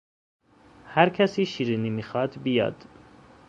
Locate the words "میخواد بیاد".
1.89-2.85